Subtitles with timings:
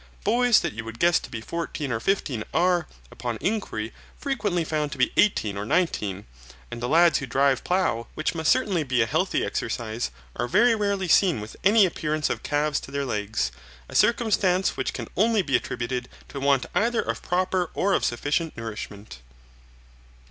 [0.23, 4.91] Boys that you would guess to be fourteen or fifteen are, upon inquiry, frequently found
[4.91, 6.25] to be eighteen or nineteen.
[6.71, 10.73] And the lads who drive plough, which must certainly be a healthy exercise, are very
[10.73, 13.51] rarely seen with any appearance of calves to their legs:
[13.87, 18.03] a circumstance which can only be attributed to a want either of proper or of
[18.03, 19.19] sufficient nourishment.